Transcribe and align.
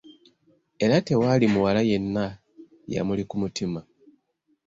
Era 0.83 0.95
tewaali 1.07 1.45
muwala 1.53 1.81
yenna 1.89 2.25
yamuli 2.93 3.23
ku 3.29 3.35
mutima. 3.41 3.79